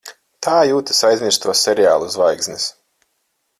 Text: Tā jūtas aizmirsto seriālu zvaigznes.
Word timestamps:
Tā 0.45 0.53
jūtas 0.67 1.01
aizmirsto 1.09 1.55
seriālu 1.61 2.11
zvaigznes. 2.17 2.67